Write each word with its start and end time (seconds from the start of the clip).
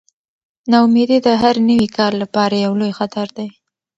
ناامیدي 0.71 1.17
د 1.25 1.27
هر 1.41 1.55
نوي 1.69 1.87
کار 1.97 2.11
لپاره 2.21 2.55
یو 2.65 2.73
لوی 2.79 2.91
خطر 2.99 3.27
دی. 3.37 3.49